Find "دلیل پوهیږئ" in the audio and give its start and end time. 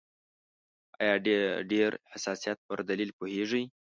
2.89-3.63